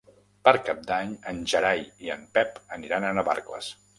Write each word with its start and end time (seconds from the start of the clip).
Per 0.47 0.53
Cap 0.69 0.79
d'Any 0.91 1.11
en 1.33 1.41
Gerai 1.51 1.85
i 2.07 2.11
en 2.15 2.25
Pep 2.39 2.57
aniran 2.79 3.05
a 3.11 3.15
Navarcles. 3.21 3.71